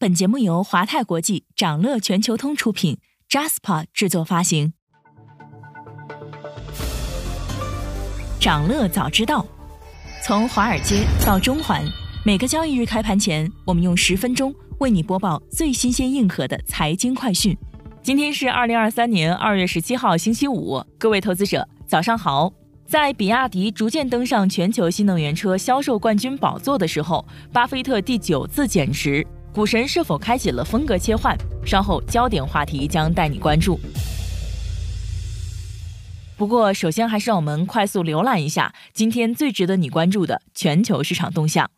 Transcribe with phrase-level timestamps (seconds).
[0.00, 2.98] 本节目由华泰国际、掌乐全球通出品
[3.28, 4.72] ，Jaspa 制作发行。
[8.38, 9.44] 掌乐早知道，
[10.22, 11.84] 从华尔街到中环，
[12.24, 17.58] 每个交易日开盘前，我们用十分钟为你播报最新鲜、硬核的财经快讯。
[18.00, 22.52] 今天是二零二三年二月十七号，星期五，各位投资者早上好。
[22.86, 29.26] 在比亚迪逐渐登上全球新能源车销售冠军宝座的时候，巴菲特第九次减持。
[29.58, 31.36] 股神是否开启了风格切换？
[31.66, 33.76] 稍后焦点话题将带你关注。
[36.36, 41.68] 不过，首先还是让我们快速浏览一下今天最值得你关注的全球市场动向。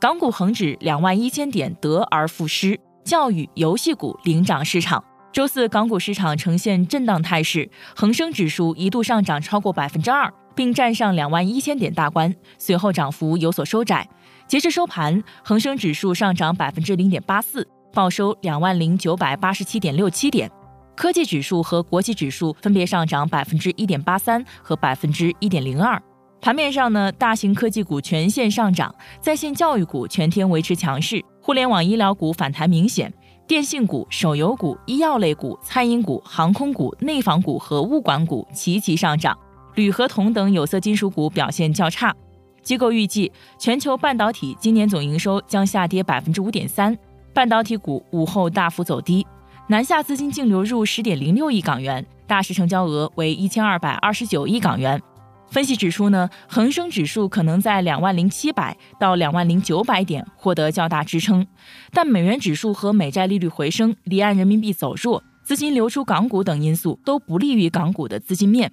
[0.00, 5.04] 港股恒指两万一千点得而复失，教育、游戏股领涨市场。
[5.32, 10.34] 周四港股市场呈现震荡态势，恒生指数一度上涨超过百分之二。
[10.54, 14.08] 并站上两万一千点大关，随后涨幅有所收窄。
[14.46, 20.50] 截至收盘，恒生指数上涨百分之零点八四，报收两万零九百八十七点六七点。
[20.96, 26.02] 科技指数和国企指数分别上涨百分之一点八三和百分之一点零二。
[26.42, 33.12] 盘面上呢，大型科技股全线上涨，在线教育股全天维持强势，互联网医疗股反弹明显，
[33.46, 39.38] 电信股、手游股、医药类股、餐饮股、航空股、内房股和物管股齐齐上涨。
[39.74, 42.14] 铝和铜等有色金属股表现较差，
[42.62, 46.96] 机构预计全球半导体今年总营收将下跌百分之五点三，
[47.32, 49.26] 半导体股午后大幅走低。
[49.68, 55.00] 南下资金净流入十点零六亿港元，大市成交额为一千二百二十九亿港元。
[55.48, 61.46] 分析指出呢，恒生指数可能在两万零七百到两万零九百点获得较大支撑，
[61.92, 68.70] 但美元指数和美债利率回升、离岸人民币走弱、资金流出港股等因素都不利于港股的资金面。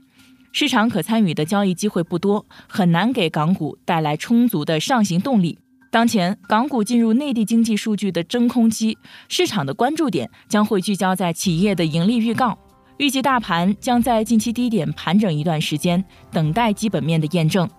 [0.59, 5.59] 市场可参与的交易机会不多，很难给港股带来充足的上行动力。
[5.91, 8.97] 当前港股进入内地经济数据的真空期，
[9.29, 12.57] 市场的关注点将会聚焦在企业的盈利预告。
[12.97, 17.69] 预计大盘将在近期低点盘整一段时间，等待基本面的验证。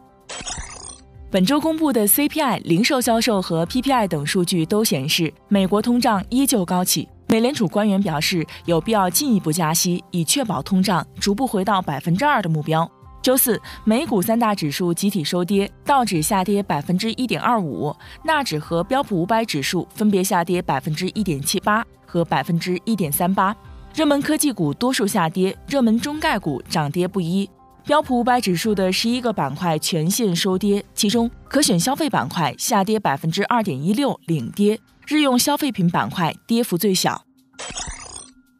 [1.33, 7.09] 本周公布的 CPI、零售销售和 PPI 等数据都显示，美国通胀依旧高企。
[7.31, 12.91] 美联储官员表示，有必要进一步加息，以确保通胀逐步回到百分之二的目标。
[13.21, 17.95] 周四，美股三大指数集体收跌，道指下跌百分之一点二五，
[18.25, 23.55] 纳指和标普五百指数分别下跌百分之一点七八和百分之一点三八。
[23.95, 27.49] 热门科技股多数下跌，热门中概股涨跌不一。
[27.85, 34.81] 标普五百指数的十一个板块全线收跌，其中可选消费板块下跌百分之二点一六，领跌。
[35.09, 37.25] 日用消费品板块跌幅最小。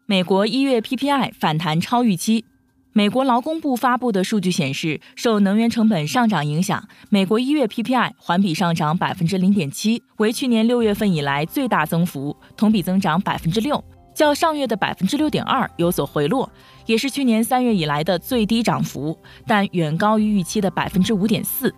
[0.07, 2.47] 美国一月 PPI 反弹超预期。
[2.95, 13.85] 美国劳工部发布的数据显示，受能源成本上涨影响，美国一月 PPI 环比上涨百分之零点七，为去年六月份以来最大增幅，同比增长百分之六，
[14.15, 16.51] 较上月的百分之六点二有所回落，
[16.87, 19.17] 也是去年三月以来的最低涨幅，
[19.47, 21.73] 但远高于预期的百分之五点四。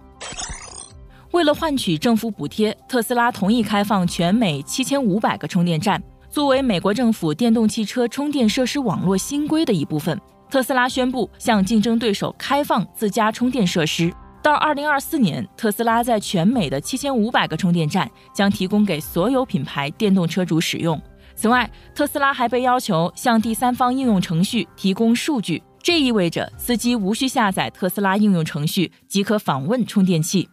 [1.33, 10.21] 为了换取政府补贴，特斯拉同意开放全美七千五百个充电站，作为美国政府电动汽车充电设施网络新规的一部分。
[10.51, 14.13] 特斯拉宣布向竞争对手开放自家充电设施。
[14.43, 21.01] 到二零二四年，特斯拉在全美的七千五百个充电站将提供给所有品牌电动车主使用。
[21.37, 30.49] 此外，特斯拉还被要求向第三方应用程序提供数据，这意味着司机无需下载特斯拉应用程序即可访问充电器。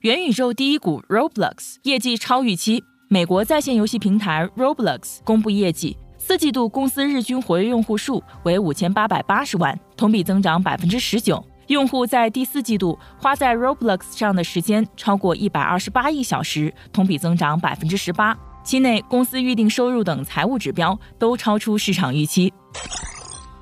[0.00, 2.82] 元宇宙第一股 Roblox 业绩超预期。
[3.08, 11.44] 美国在线游戏平台 Roblox 公布业绩，四季度公司日均活跃用户数为五千八百八十万，同比增长百分之十九。
[11.66, 18.34] 用户在第四季度花在 Roblox 上的时间超过一百二十八亿小时，同比增长百分之十八。
[18.64, 22.50] 期内公司预定收入等财务指标都超出市场预期。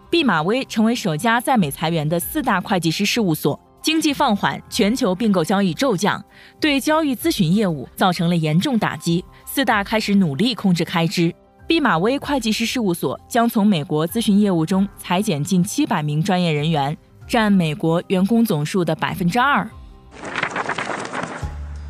[0.08, 3.58] 毕马威成为首家在美裁员的四大会计师事务所。
[3.88, 6.22] 经济放缓，全球并购交易骤降，
[6.60, 9.24] 对交易咨询业务造成了严重打击。
[9.46, 11.34] 四大开始努力控制开支。
[11.66, 16.94] 毕马威会计师事务所将从美国咨询业务中裁减近七百名专业人员，
[17.26, 19.66] 占美国员工总数的百分之二。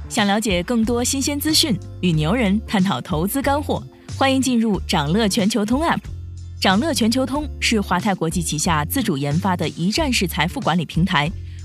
[0.08, 3.82] 想了解更多新鲜资讯，与牛人探讨投资干货，
[4.16, 5.98] 欢迎进入掌乐全球通 App。
[6.60, 11.28] 掌乐全球通是华泰国际旗下自主研发的一站式财富管理平台。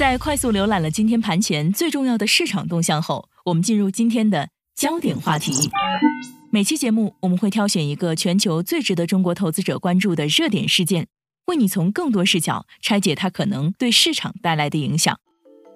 [0.00, 5.52] 在快速浏览了今天盘前最重要的市场动向后，我们进入今天的焦点话题。
[6.50, 11.06] 每期节目我们会挑选一个全球最值得中国投资者关注的热点事件，
[11.48, 15.14] 为你从更多视角拆解它可能对市场带来的影响。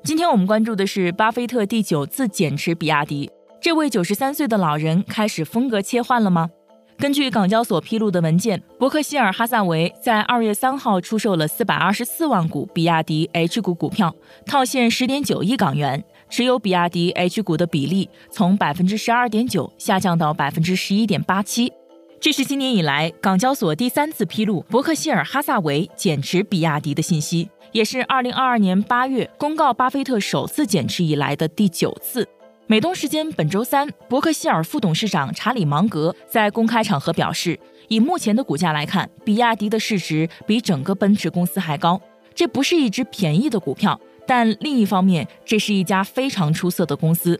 [0.02, 3.30] 今天我们关注的是巴菲特第九次减持比亚迪，
[3.60, 6.48] 这位九十三岁的老人开始风格切换了吗？
[6.96, 14.14] 根据港交所披露的文件，伯克希尔哈萨维在二月三号出售了四百二十四万股比亚迪 H 股股票，
[14.46, 21.72] 套现十点九亿港元，持有比亚迪 H 股的比例从百分之十二点九下降到百分之十一点八七。
[22.20, 27.50] 这是今年以来港交所第三次披露伯克希尔哈萨维减持比亚迪的信息。
[27.72, 32.26] 也是二零二二年八月公告巴菲特首次减持以来的第九次。
[32.66, 42.00] 美东时间本周三，伯克希尔副董事长查理芒格在公开场合表示，以目前的股价来看，比亚迪的市值比整个奔驰公司还高。
[42.34, 47.38] 这不是一只便宜的股票，但另一方面，这是一家非常出色的公司。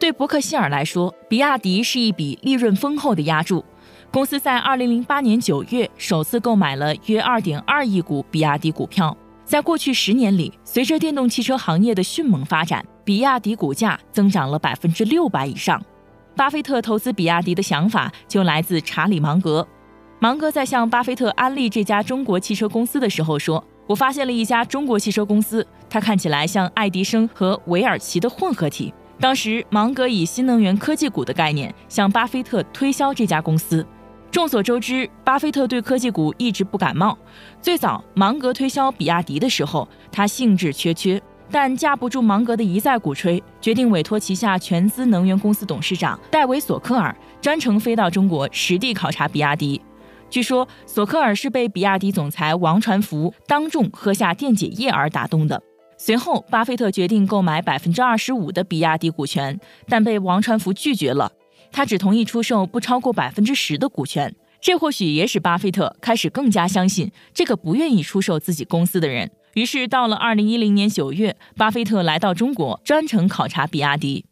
[0.00, 3.64] 对伯克希尔来说，比亚迪是一笔利润丰厚的押注。
[4.10, 9.16] 公司在二零零八年九月首次购买了约二点二亿股比亚迪股票。
[9.44, 15.80] 在过去十年里，随着电动汽车行业的迅猛发展，比亚迪股价增长了百分之六百以上。
[16.34, 19.66] 巴菲特投资比亚迪的想法就来自查理芒格。
[20.18, 33.86] 芒格在向巴菲特安利这家中国汽车公司的时候说：“我发现了一家中国汽车公司，它看起来像爱迪生和韦尔奇的混合体。”当时，芒格以新能源科技股的概念向巴菲特推销这家公司。
[34.34, 37.16] 众所周知，巴菲特对科技股一直不感冒。
[37.62, 41.22] 最早芒格推销比亚迪的时候，他兴致缺缺，
[41.52, 49.80] 但架不住芒格的一再鼓吹，决定委托旗下全资能源公司董事长戴维·索科尔专程飞到中国实地考察比亚迪。
[50.28, 55.62] 据说，索科尔是被比亚迪总裁王传福当众喝下电解液而打动的。
[55.96, 61.30] 随后，巴菲特决定购买百分之二十五的比亚迪股权，但被王传福拒绝了。
[61.74, 69.32] 他只同意出售不超过百分之十的股权，这或许也使巴菲特开始更加相信这个不愿意出售自己公司的人。
[69.54, 74.24] 于是，到了二零一零年九月，巴菲特来到中国，专程考察比亚迪。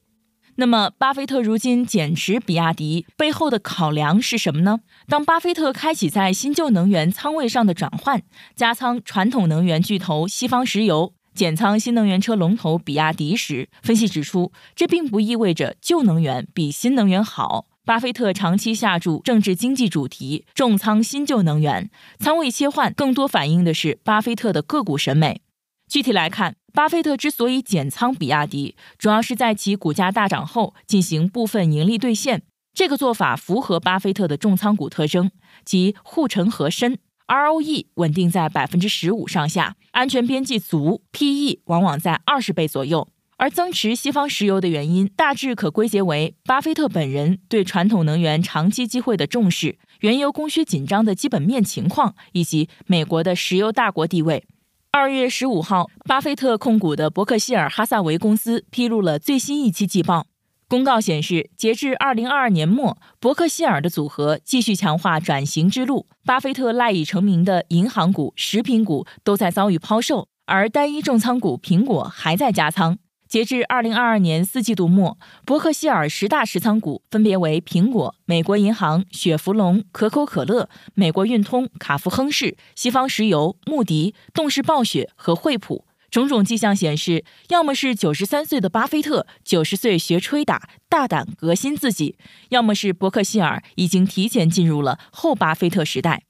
[0.55, 4.79] 那么，巴菲特如今减持比亚迪背后的考量是什么呢？
[5.09, 8.23] 当巴菲特开启在新旧能源仓位上的转换，
[8.55, 11.13] 加仓传统能源巨头西方石油。
[11.35, 17.67] 减仓新能源车龙头比亚迪时，分析指出，这并不意味着旧能源比新能源好。
[17.85, 25.41] 巴菲特长期下注政治经济主题，重仓新旧能源，仓位切换更多反映的是巴菲特的个股审美。
[25.89, 32.43] 具体来看，巴菲特之所以减仓比亚迪，主要是在其股价大涨后进行部分盈利兑现。
[32.73, 35.31] 这个做法符合巴菲特的重仓股特征，
[35.65, 36.99] 即护城河深。
[37.33, 43.09] ROE 稳定在百分之十五上下，安全边际足，PE 往往在二十倍左右。
[43.39, 54.45] 而增持西方石油的原因，大致可归结为巴菲特本人对传统能源长期机会的重视、原油供需紧张的基本面情况，以及美国的石油大国地位。
[54.91, 60.27] 二月十五号，巴菲特控股的伯克希尔哈萨维公司披露了最新一期季报。
[60.73, 66.07] 公告显示，截至二零二二年末，伯克希尔的组合继续强化转型之路。
[66.25, 72.97] 巴菲特赖以成名的银行股、食品股都在遭遇抛售，而单一重仓股苹果还在加仓。
[73.29, 85.85] 截至二零二二年四季度末，伯克希尔十大持仓股分别为苹果、美国银行、雪佛龙、可口可乐、美国运通、卡夫亨氏、西方石油、穆迪、动视暴雪和惠普。
[86.13, 92.15] 种种迹象显示，要么是九十三岁的巴菲特九十岁学吹打，大胆革新自己；
[92.51, 96.25] 要么是伯克希尔已经提前进入了后巴菲特时代。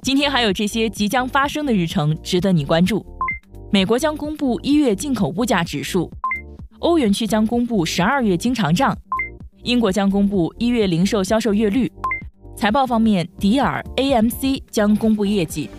[0.00, 3.04] 今天还有这些即将发生的日程值得你关注：
[3.72, 6.08] 美国将公布一月进口物价指数，
[6.78, 8.96] 欧元区将公布十二月经常账，
[9.64, 11.90] 英国将公布一月零售销售月率。
[12.58, 15.70] 财报方面，迪尔、AMC 将公布业绩。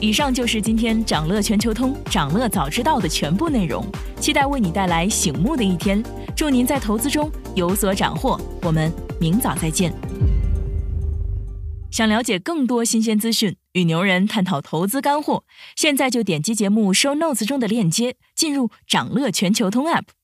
[0.00, 3.84] 以上就是今天掌乐全球通、掌乐早知道的全部内容，
[4.18, 6.02] 期待为你带来醒目的一天。
[6.34, 8.40] 祝您在投资中有所斩获。
[8.62, 9.92] 我们明早再见。
[11.90, 15.44] 想了解更多新鲜资讯，与牛人探讨投资干货，
[15.76, 20.16] 现在就点击节目 show notes 中的链接，进入掌乐全球通 app。